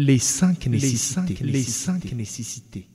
[0.00, 1.44] Les cinq nécessités.
[1.44, 2.88] Les cinq nécessités.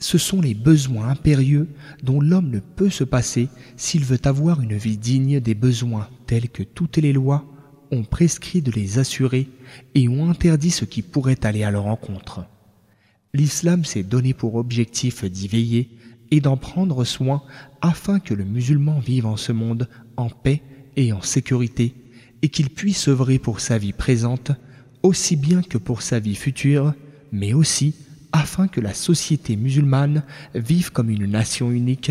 [0.00, 1.68] Ce sont les besoins impérieux
[2.02, 6.48] dont l'homme ne peut se passer s'il veut avoir une vie digne des besoins tels
[6.48, 7.44] que toutes les lois
[7.90, 9.46] ont prescrit de les assurer
[9.94, 12.46] et ont interdit ce qui pourrait aller à leur encontre.
[13.34, 15.90] L'islam s'est donné pour objectif d'y veiller
[16.30, 17.42] et d'en prendre soin
[17.82, 20.62] afin que le musulman vive en ce monde en paix
[20.96, 21.94] et en sécurité
[22.40, 24.52] et qu'il puisse œuvrer pour sa vie présente
[25.04, 26.94] aussi bien que pour sa vie future,
[27.30, 27.94] mais aussi
[28.32, 30.24] afin que la société musulmane
[30.56, 32.10] vive comme une nation unique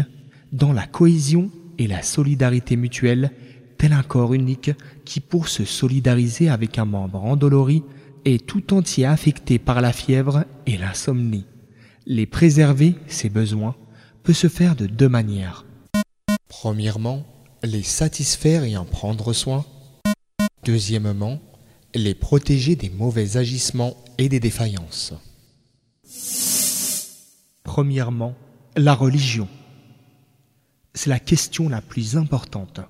[0.54, 3.32] dans la cohésion et la solidarité mutuelle,
[3.78, 4.72] tel un corps unique
[5.04, 7.84] qui, pour se solidariser avec un membre endolori,
[8.24, 11.46] est tout entier affecté par la fièvre et l'insomnie.
[12.06, 13.76] Les préserver, ces besoins,
[14.22, 15.66] peut se faire de deux manières.
[16.48, 17.26] Premièrement,
[17.64, 19.66] les satisfaire et en prendre soin.
[20.64, 21.42] Deuxièmement,
[21.96, 25.14] les protéger des mauvais agissements et des défaillances.
[27.64, 28.36] Premièrement,
[28.76, 29.48] la religion.
[30.94, 32.82] C'est la question la plus importante,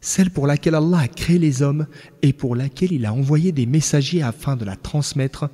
[0.00, 1.86] celle pour laquelle Allah a créé les hommes
[2.22, 5.48] et pour laquelle il a envoyé des messagers afin de la transmettre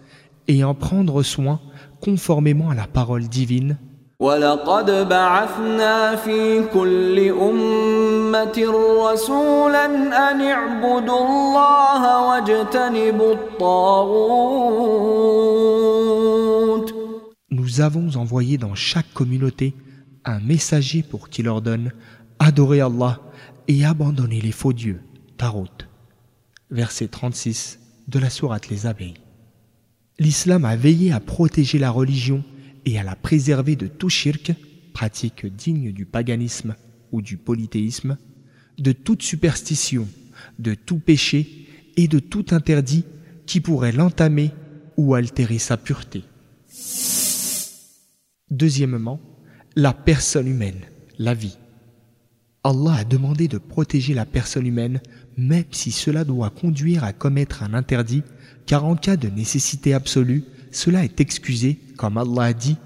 [0.47, 1.61] et en prendre soin
[2.01, 3.77] conformément à la parole divine
[4.20, 8.58] ولقد بعثنا في كل أمة
[9.12, 9.86] رسولا
[10.32, 14.54] أن اعبدوا الله واجتنبوا الطاغوت
[17.52, 19.74] Nous avons envoyé dans chaque communauté
[20.26, 21.92] un messager pour qu'il leur donne
[22.40, 23.20] Adorez Allah
[23.68, 25.02] et abandonnez les faux dieux.
[25.38, 25.68] Tarot.
[26.72, 29.20] Verset 36 de la sourate Les Abeilles.
[30.20, 32.44] L'islam a veillé à protéger la religion
[32.89, 34.53] et à la préserver de tout shirk,
[34.95, 36.75] pratique digne du paganisme
[37.13, 38.17] ou du polythéisme,
[38.79, 40.09] de toute superstition,
[40.59, 41.67] de tout péché
[41.97, 43.05] et de tout interdit
[43.45, 44.53] qui pourrait l'entamer
[44.97, 46.25] ou altérer sa pureté.
[48.51, 49.21] Deuxièmement,
[49.77, 50.81] la personne humaine,
[51.19, 51.59] la vie.
[52.65, 55.01] Allah a demandé de protéger la personne humaine
[55.37, 58.23] même si cela doit conduire à commettre un interdit,
[58.67, 62.77] car en cas de nécessité absolue, cela est excusé, comme Allah a dit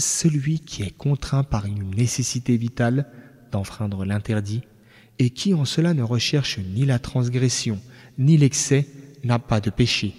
[0.00, 3.06] Celui qui est contraint par une nécessité vitale
[3.50, 4.62] d'enfreindre l'interdit
[5.18, 7.80] et qui en cela ne recherche ni la transgression
[8.18, 8.86] ni l'excès
[9.24, 10.14] n'a pas de péché.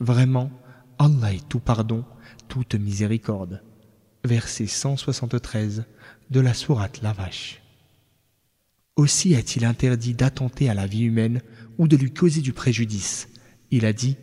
[0.00, 0.50] Vraiment,
[0.98, 2.04] Allah est tout pardon,
[2.48, 3.62] toute miséricorde.
[4.24, 5.84] Verset 173
[6.30, 7.60] de la sourate La Vache.
[8.96, 11.42] Aussi est-il interdit d'attenter à la vie humaine
[11.78, 13.28] ou de lui causer du préjudice.
[13.70, 14.16] Il a dit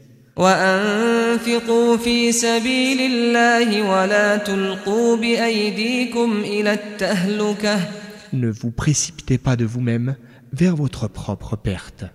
[8.34, 10.16] Ne vous précipitez pas de vous-même
[10.54, 12.06] vers votre propre perte.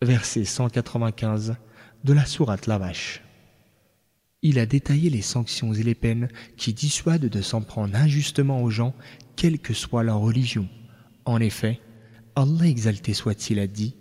[0.00, 1.56] Verset 195
[2.06, 3.20] de la sourate La Vache.
[4.40, 8.70] Il a détaillé les sanctions et les peines qui dissuadent de s'en prendre injustement aux
[8.70, 8.94] gens,
[9.34, 10.68] quelle que soit leur religion.
[11.24, 11.80] En effet,
[12.36, 13.96] Allah exalté soit-il a dit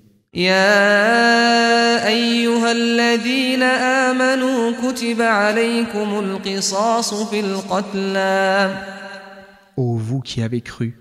[9.78, 11.00] Ô vous qui avez cru,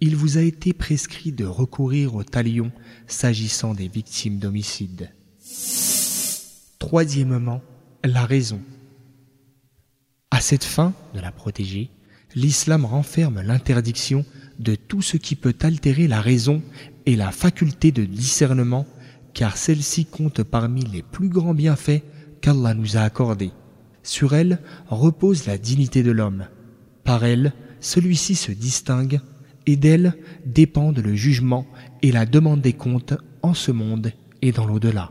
[0.00, 2.72] il vous a été prescrit de recourir au talion
[3.06, 5.10] s'agissant des victimes d'homicide.
[6.78, 7.60] Troisièmement,
[8.04, 8.60] la raison.
[10.30, 11.90] À cette fin de la protéger,
[12.34, 14.24] l'islam renferme l'interdiction
[14.60, 16.62] de tout ce qui peut altérer la raison
[17.06, 18.86] et la faculté de discernement,
[19.34, 22.02] car celle-ci compte parmi les plus grands bienfaits
[22.40, 23.50] qu'Allah nous a accordés.
[24.04, 26.46] Sur elle repose la dignité de l'homme.
[27.02, 29.20] Par elle, celui-ci se distingue
[29.66, 30.14] et d'elle
[30.46, 31.66] dépendent le jugement
[32.02, 35.10] et la demande des comptes en ce monde et dans l'au-delà.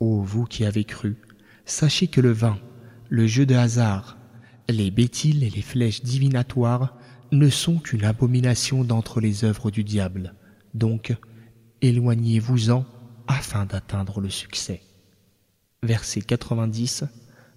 [0.00, 1.16] Ô vous qui avez cru,
[1.64, 2.58] sachez que le vin,
[3.08, 4.16] le jeu de hasard,
[4.68, 6.96] les bétiles et les flèches divinatoires
[7.30, 10.34] ne sont qu'une abomination d'entre les œuvres du diable.
[10.74, 11.14] Donc,
[11.82, 12.84] éloignez-vous-en
[13.26, 14.82] afin d'atteindre le succès.
[15.82, 17.04] verset 90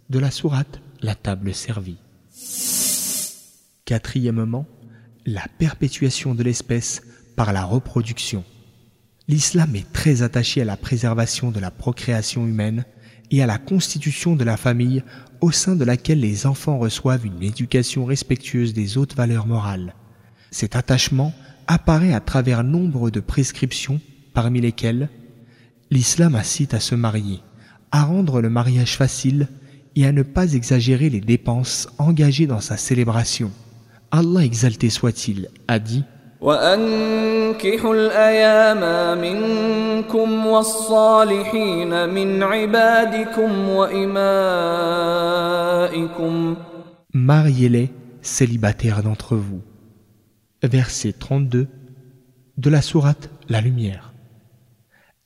[0.09, 1.97] de la sourate La table servie.
[3.85, 4.65] Quatrièmement,
[5.25, 7.01] la perpétuation de l'espèce
[7.35, 8.43] par la reproduction.
[9.27, 12.85] L'islam est très attaché à la préservation de la procréation humaine
[13.31, 15.03] et à la constitution de la famille
[15.41, 19.95] au sein de laquelle les enfants reçoivent une éducation respectueuse des hautes valeurs morales.
[20.51, 21.33] Cet attachement
[21.65, 23.99] apparaît à travers nombre de prescriptions,
[24.33, 25.09] parmi lesquelles
[25.89, 27.39] l'islam incite à se marier,
[27.91, 29.47] à rendre le mariage facile
[29.95, 33.51] et à ne pas exagérer les dépenses engagées dans sa célébration.
[34.11, 36.03] Allah exalté soit-il a dit
[47.13, 47.89] Mariez-les
[48.21, 49.61] célibataires d'entre vous.
[50.61, 51.67] Verset 32
[52.57, 54.13] de la sourate La Lumière.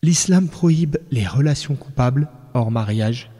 [0.04, 3.32] L'islam prohibe les relations coupables hors mariage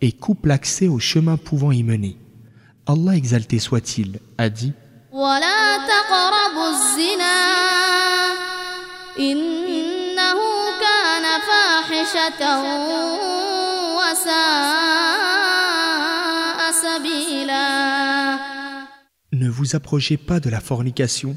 [0.00, 2.16] et coupe l'accès au chemin pouvant y mener.
[2.86, 4.72] Allah exalté soit-il a dit
[19.32, 21.34] Ne vous approchez pas de la fornication,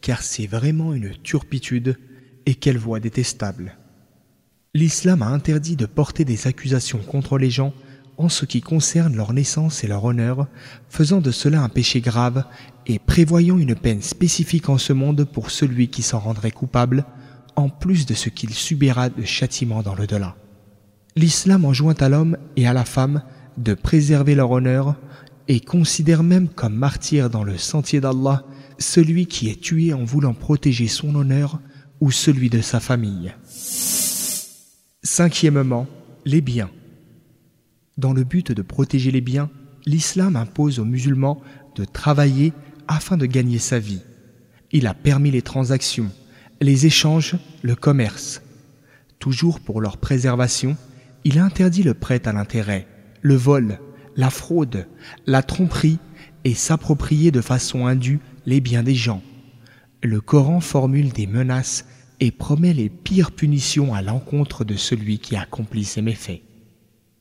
[0.00, 1.98] car c'est vraiment une turpitude
[2.46, 3.76] et quelle voie détestable.
[4.72, 7.74] L'islam a interdit de porter des accusations contre les gens
[8.20, 10.46] en ce qui concerne leur naissance et leur honneur,
[10.90, 12.44] faisant de cela un péché grave
[12.86, 17.06] et prévoyant une peine spécifique en ce monde pour celui qui s'en rendrait coupable,
[17.56, 20.36] en plus de ce qu'il subira de châtiment dans le delà.
[21.16, 23.22] L'islam enjoint à l'homme et à la femme
[23.56, 24.96] de préserver leur honneur
[25.48, 28.44] et considère même comme martyr dans le sentier d'Allah
[28.78, 31.58] celui qui est tué en voulant protéger son honneur
[32.00, 33.32] ou celui de sa famille.
[35.02, 35.86] Cinquièmement,
[36.26, 36.70] les biens.
[38.00, 39.50] Dans le but de protéger les biens,
[39.84, 41.42] l'islam impose aux musulmans
[41.74, 42.54] de travailler
[42.88, 44.00] afin de gagner sa vie.
[44.72, 46.10] Il a permis les transactions,
[46.62, 48.40] les échanges, le commerce.
[49.18, 50.78] Toujours pour leur préservation,
[51.24, 52.86] il interdit le prêt à l'intérêt,
[53.20, 53.78] le vol,
[54.16, 54.86] la fraude,
[55.26, 55.98] la tromperie
[56.44, 59.22] et s'approprier de façon indue les biens des gens.
[60.02, 61.84] Le Coran formule des menaces
[62.18, 66.40] et promet les pires punitions à l'encontre de celui qui accomplit ces méfaits.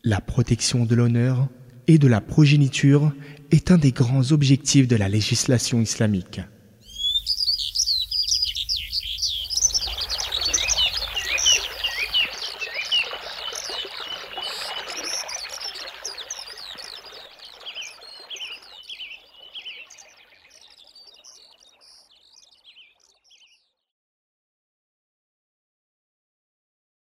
[0.06, 1.50] La protection de l'honneur
[1.88, 3.12] et de la progéniture
[3.52, 6.40] est un des grands objectifs de la législation islamique.